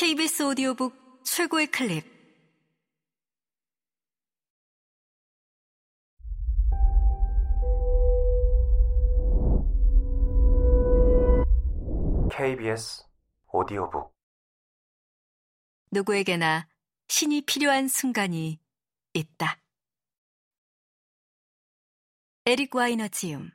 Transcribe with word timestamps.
KBS 0.00 0.44
오디오북 0.44 1.24
최고의 1.24 1.66
클립. 1.72 2.04
KBS 12.30 13.02
오디오북. 13.52 14.14
누구에게나 15.90 16.68
신이 17.08 17.40
필요한 17.40 17.88
순간이 17.88 18.60
있다. 19.14 19.58
에릭 22.46 22.76
와이너 22.76 23.08
지음 23.08 23.50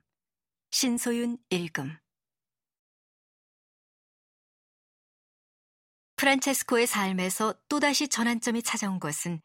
신소윤 0.72 1.38
읽음 1.52 2.03
프란체스코의 6.24 6.88
삶에서 6.88 7.54
또다시 7.68 8.08
전환점이 8.08 8.64
찾아온 8.64 8.98
것은 8.98 9.42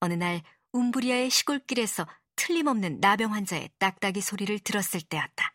어느 0.00 0.14
날 0.14 0.42
움브리아의 0.72 1.28
시골길에서 1.28 2.06
틀림없는 2.36 3.00
나병 3.00 3.34
환자의 3.34 3.68
딱딱이 3.78 4.22
소리를 4.22 4.58
들었을 4.60 5.02
때였다. 5.02 5.54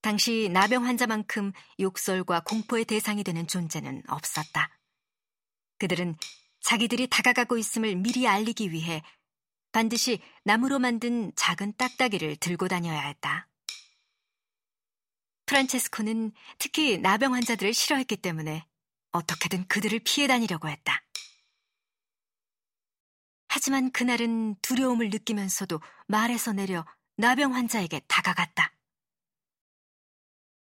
당시 0.00 0.48
나병 0.50 0.86
환자만큼 0.86 1.52
욕설과 1.78 2.44
공포의 2.44 2.86
대상이 2.86 3.22
되는 3.22 3.46
존재는 3.46 4.04
없었다. 4.08 4.70
그들은 5.76 6.16
자기들이 6.60 7.08
다가가고 7.08 7.58
있음을 7.58 7.96
미리 7.96 8.26
알리기 8.26 8.72
위해 8.72 9.02
반드시 9.70 10.22
나무로 10.44 10.78
만든 10.78 11.30
작은 11.36 11.74
딱딱이를 11.76 12.36
들고 12.36 12.68
다녀야 12.68 13.02
했다. 13.02 13.48
프란체스코는 15.48 16.32
특히 16.58 16.98
나병 16.98 17.32
환자들을 17.32 17.72
싫어했기 17.72 18.18
때문에 18.18 18.66
어떻게든 19.12 19.66
그들을 19.66 19.98
피해 20.04 20.26
다니려고 20.26 20.68
했다. 20.68 21.02
하지만 23.48 23.90
그날은 23.90 24.56
두려움을 24.60 25.08
느끼면서도 25.08 25.80
말에서 26.06 26.52
내려 26.52 26.84
나병 27.16 27.54
환자에게 27.54 28.02
다가갔다. 28.06 28.74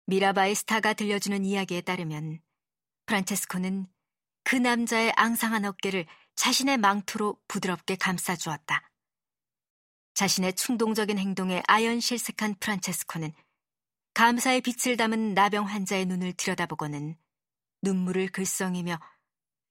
미라바의 0.07 0.55
스타가 0.55 0.95
들려주는 0.95 1.45
이야기에 1.45 1.83
따르면 1.83 2.41
프란체스코는 3.05 3.87
그 4.45 4.57
남자의 4.57 5.13
앙상한 5.15 5.67
어깨를 5.67 6.07
자신의 6.37 6.79
망토로 6.79 7.39
부드럽게 7.49 7.97
감싸주었다. 7.97 8.91
자신의 10.15 10.55
충동적인 10.55 11.19
행동에 11.19 11.63
아연실색한 11.67 12.57
프란체스코는 12.61 13.35
감사의 14.21 14.61
빛을 14.61 14.99
담은 14.99 15.33
나병 15.33 15.67
환자의 15.67 16.05
눈을 16.05 16.35
들여다보고는 16.35 17.17
눈물을 17.81 18.29
글썽이며 18.29 19.01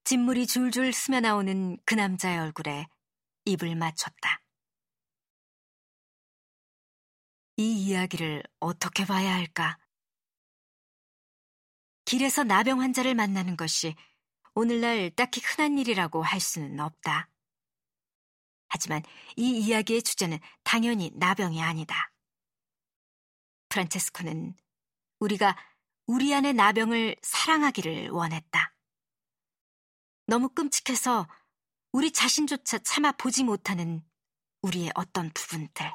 진물이 0.06 0.48
줄줄 0.48 0.92
스며나오는 0.92 1.78
그 1.86 1.94
남자의 1.94 2.40
얼굴에 2.40 2.88
입을 3.46 3.76
맞췄다. 3.76 4.42
이 7.58 7.86
이야기를 7.86 8.42
어떻게 8.60 9.06
봐야 9.06 9.36
할까? 9.36 9.78
길에서 12.06 12.44
나병 12.44 12.82
환자를 12.82 13.14
만나는 13.14 13.56
것이 13.56 13.96
오늘날 14.56 15.12
딱히 15.12 15.42
흔한 15.42 15.78
일이라고 15.78 16.24
할 16.24 16.40
수는 16.40 16.80
없다. 16.80 17.30
하지만 18.68 19.04
이 19.38 19.60
이야기의 19.60 20.02
주제는 20.02 20.40
당연히 20.64 21.12
나병이 21.14 21.62
아니다. 21.62 22.12
프란체스코는 23.70 24.56
우리가 25.20 25.56
우리 26.06 26.34
안의 26.34 26.54
나병을 26.54 27.16
사랑하기를 27.22 28.10
원했다. 28.10 28.74
너무 30.26 30.50
끔찍해서 30.50 31.28
우리 31.92 32.12
자신조차 32.12 32.80
참아 32.80 33.14
보지 33.14 33.44
못하는 33.44 34.04
우리의 34.62 34.92
어떤 34.96 35.32
부분들, 35.32 35.92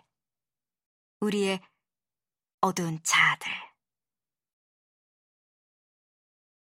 우리의 1.21 1.61
어두운 2.61 3.01
자아들. 3.03 3.53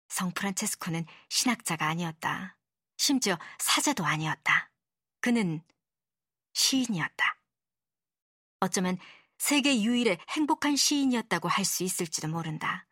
성 0.10 0.32
프란체스코는 0.32 1.06
신학자가 1.30 1.88
아니었다. 1.88 2.58
심지어 2.98 3.38
사자도 3.60 4.06
아니었다. 4.06 4.72
그는 5.20 5.64
시인이었다. 6.54 7.42
어쩌면 8.60 8.98
세계 9.42 9.82
유일의 9.82 10.20
행복한 10.30 10.76
시인이었다고 10.76 11.50
할 11.50 11.66
수 11.66 11.84
있을지도 11.84 12.28
모른다. 12.28 12.88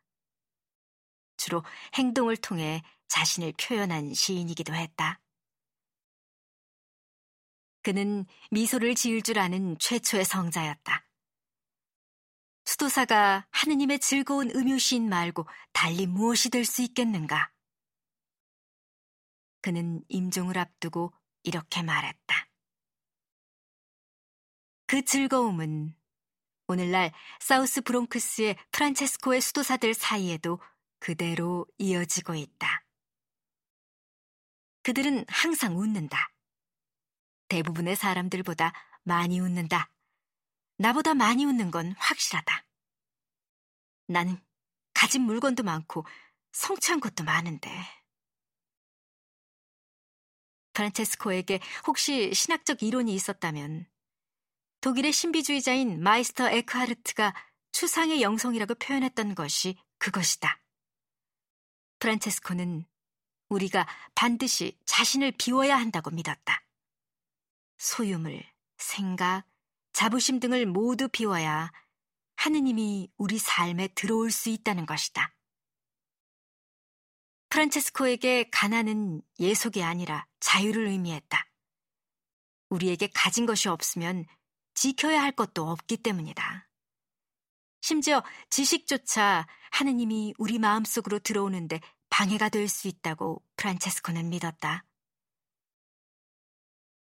주로 1.37 1.63
행동을 1.93 2.37
통해 2.37 2.81
자신을 3.07 3.53
표현한 3.53 4.15
시인이기도 4.15 4.73
했다. 4.73 5.21
그는 7.83 8.25
미소를 8.49 8.95
지을 8.95 9.21
줄 9.21 9.37
아는 9.37 9.77
최초의 9.77 10.25
성자였다. 10.25 11.07
수도사가 12.65 13.47
하느님의 13.51 13.99
즐거운 13.99 14.49
음유시인 14.49 15.07
말고 15.07 15.47
달리 15.71 16.07
무엇이 16.07 16.49
될 16.49 16.65
수 16.65 16.81
있겠는가? 16.81 17.51
그는 19.61 20.03
임종을 20.09 20.57
앞두고 20.57 21.13
이렇게 21.43 21.83
말했다. 21.83 22.49
그 24.87 25.05
즐거움은 25.05 25.98
오늘날 26.71 27.11
사우스 27.39 27.81
브롱크스의 27.81 28.55
프란체스코의 28.69 29.41
수도사들 29.41 29.95
사이에도 29.95 30.59
그대로 30.99 31.65
이어지고 31.79 32.35
있다. 32.35 32.85
그들은 34.83 35.25
항상 35.27 35.79
웃는다. 35.79 36.31
대부분의 37.47 37.95
사람들보다 37.95 38.71
많이 39.01 39.39
웃는다. 39.39 39.89
나보다 40.77 41.15
많이 41.15 41.43
웃는 41.43 41.71
건 41.71 41.93
확실하다. 41.97 42.63
나는 44.05 44.39
가진 44.93 45.23
물건도 45.23 45.63
많고 45.63 46.05
성취한 46.51 46.99
것도 46.99 47.23
많은데. 47.23 47.71
프란체스코에게 50.73 51.61
혹시 51.87 52.31
신학적 52.31 52.83
이론이 52.83 53.11
있었다면 53.15 53.87
독일의 54.81 55.11
신비주의자인 55.11 56.01
마이스터 56.01 56.49
에크하르트가 56.49 57.33
추상의 57.71 58.21
영성이라고 58.21 58.75
표현했던 58.75 59.35
것이 59.35 59.77
그것이다. 59.97 60.61
프란체스코는 61.99 62.85
우리가 63.49 63.85
반드시 64.15 64.79
자신을 64.85 65.33
비워야 65.37 65.77
한다고 65.77 66.11
믿었다. 66.11 66.63
소유물, 67.77 68.43
생각, 68.77 69.43
자부심 69.91 70.39
등을 70.39 70.65
모두 70.65 71.09
비워야 71.09 71.71
하느님이 72.37 73.11
우리 73.17 73.37
삶에 73.37 73.89
들어올 73.89 74.31
수 74.31 74.49
있다는 74.49 74.85
것이다. 74.85 75.35
프란체스코에게 77.49 78.49
가난은 78.49 79.21
예속이 79.39 79.83
아니라 79.83 80.25
자유를 80.39 80.87
의미했다. 80.87 81.49
우리에게 82.69 83.09
가진 83.13 83.45
것이 83.45 83.67
없으면 83.67 84.25
지켜야 84.79 85.21
할 85.21 85.33
것도 85.33 85.69
없기 85.69 85.97
때문이다. 85.97 86.69
심지어 87.81 88.23
지식조차 88.49 89.45
하느님이 89.71 90.33
우리 90.37 90.57
마음속으로 90.57 91.19
들어오는데 91.19 91.81
방해가 92.09 92.47
될 92.47 92.69
수 92.69 92.87
있다고 92.87 93.43
프란체스코는 93.57 94.29
믿었다. 94.29 94.85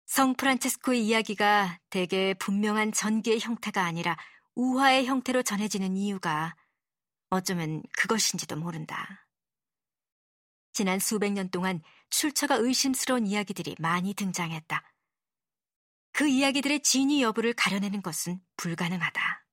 성 0.05 0.35
프란체스코의 0.35 1.07
이야기가 1.07 1.79
대개 1.89 2.35
분명한 2.35 2.91
전기의 2.91 3.39
형태가 3.39 3.83
아니라 3.83 4.15
우화의 4.53 5.07
형태로 5.07 5.41
전해지는 5.41 5.97
이유가 5.97 6.55
어쩌면 7.31 7.81
그것인지도 7.97 8.57
모른다. 8.57 9.27
지난 10.71 10.99
수백 10.99 11.31
년 11.31 11.49
동안 11.49 11.81
출처가 12.11 12.57
의심스러운 12.57 13.25
이야기들이 13.25 13.75
많이 13.79 14.13
등장했다. 14.13 14.83
그 16.15 16.29
이야기들의 16.29 16.81
진위 16.81 17.21
여부를 17.21 17.53
가려내는 17.53 18.01
것은 18.01 18.39
불가능하다. 18.55 19.45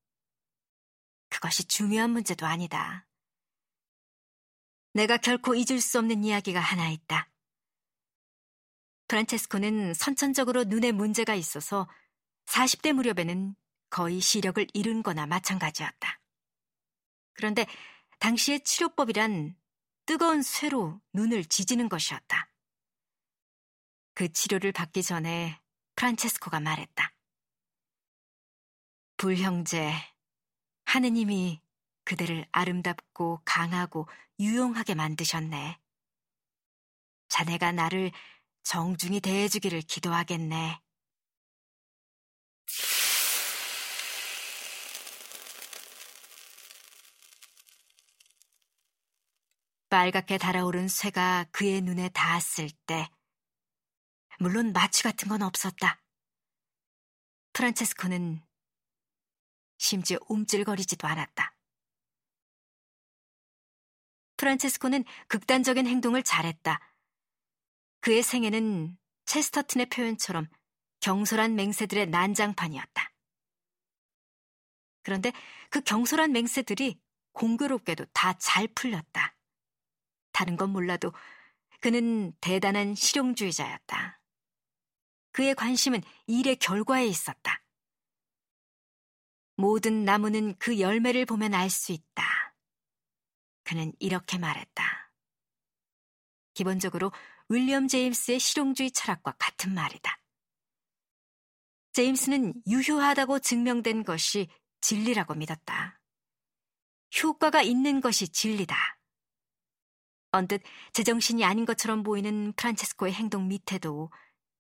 그것이 1.29 1.65
중요한 1.65 2.11
문제도 2.11 2.47
아니다. 2.47 3.05
내가 4.93 5.17
결코 5.17 5.57
잊을 5.57 5.81
수 5.81 5.99
없는 5.99 6.23
이야기가 6.23 6.61
하나 6.61 6.89
있다. 6.89 7.29
프란체스코는 9.09 9.95
선천적으로 9.95 10.63
눈에 10.63 10.93
문제가 10.93 11.35
있어서 11.35 11.89
40대 12.47 12.93
무렵에는 12.93 13.57
거의 13.91 14.21
시력을 14.21 14.69
잃은 14.73 15.03
거나 15.03 15.27
마찬가지였다. 15.27 16.21
그런데 17.33 17.67
당시의 18.21 18.61
치료법이란 18.61 19.57
뜨거운 20.07 20.43
쇠로 20.43 21.01
눈을 21.13 21.45
지지는 21.45 21.89
것이었다. 21.89 22.53
그 24.15 24.33
치료를 24.33 24.71
받기 24.71 25.03
전에 25.03 25.62
프란체스코가 25.97 26.61
말했다. 26.61 27.13
불형제, 29.17 29.93
하느님이 30.85 31.61
그대를 32.05 32.47
아름답고 32.51 33.43
강하고 33.45 34.09
유용하게 34.41 34.95
만드셨네. 34.95 35.79
자네가 37.29 37.73
나를 37.73 38.11
정중히 38.63 39.21
대해주기를 39.21 39.83
기도하겠네. 39.83 40.81
빨갛게 49.89 50.39
달아오른 50.39 50.89
쇠가 50.89 51.47
그의 51.53 51.83
눈에 51.83 52.09
닿았을 52.09 52.71
때, 52.87 53.09
물론 54.43 54.73
마취 54.73 55.05
같은 55.05 55.29
건 55.29 55.41
없었다. 55.41 56.03
프란체스코는 57.53 58.45
심지어 59.79 60.19
움찔거리지도 60.29 61.07
않았다. 61.07 61.55
프란체스코는 64.37 65.05
극단적인 65.29 65.87
행동을 65.87 66.25
잘했다. 66.25 66.81
그의 68.01 68.25
생애는 68.25 68.99
체스터튼의 69.27 69.87
표현처럼 69.87 70.49
경솔한 70.99 71.55
맹세들의 71.55 72.09
난장판이었다. 72.09 73.13
그런데 75.05 75.33
그 75.71 75.81
경솔한 75.83 76.33
맹세들이 76.33 77.01
공교롭게도 77.31 78.07
다 78.07 78.33
잘 78.41 78.67
풀렸다. 78.67 79.37
다른 80.33 80.57
건 80.57 80.71
몰라도 80.71 81.13
그는 81.81 82.33
대단한 82.41 82.97
실용주의자였다. 82.97 84.22
그의 85.33 85.55
관심은 85.55 86.03
일의 86.27 86.57
결과에 86.57 87.07
있었다. 87.07 87.63
모든 89.57 90.05
나무는 90.05 90.57
그 90.59 90.79
열매를 90.79 91.27
보면 91.27 91.55
알 91.55 91.71
수 91.71 91.93
있다. 91.93 92.55
그는 93.65 93.93
이렇게 93.99 94.39
말했다. 94.39 95.13
기본적으로 96.55 97.13
윌리엄 97.49 97.89
제임스의 97.89 98.39
실용주의 98.39 98.91
철학과 98.91 99.33
같은 99.39 99.75
말이다. 99.75 100.21
제임스는 101.93 102.55
유효하다고 102.67 103.39
증명된 103.41 104.05
것이 104.05 104.49
진리라고 104.81 105.35
믿었다. 105.35 106.01
효과가 107.23 107.63
있는 107.63 108.01
것이 108.01 108.29
진리다. 108.29 108.77
언뜻 110.33 110.63
제정신이 110.95 111.45
아닌 111.45 111.67
것처럼 111.67 112.03
보이는 112.03 112.53
프란체스코의 112.55 113.13
행동 113.13 113.49
밑에도 113.49 114.11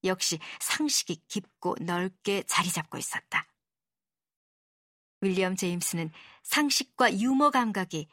역시 0.04 0.38
상식이 0.60 1.22
깊고 1.28 1.76
넓게 1.81 2.43
자리 2.44 2.70
잡고 2.70 2.99
있었다. 2.99 3.49
윌리엄 5.20 5.56
제임스는 5.56 6.10
상식과 6.43 7.19
유머 7.19 7.50
감각이 7.50 8.08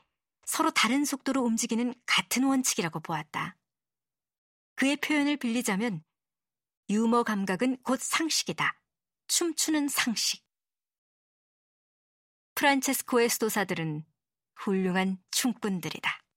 서로 0.45 0.71
다른 0.71 1.05
속도로 1.05 1.43
움직이는 1.43 1.93
같은 2.05 2.43
원칙이라고 2.43 2.99
보았다. 2.99 3.57
그의 4.75 4.97
표현을 4.97 5.37
빌리자면 5.37 6.03
유머 6.89 7.23
감각은 7.23 7.77
곧 7.83 7.99
상식이다. 7.99 8.79
춤추는 9.27 9.89
상식. 9.89 10.43
프란체스코의 12.55 13.29
수도사들은 13.29 14.05
훌륭한 14.55 15.21
춤꾼들이다. 15.31 16.28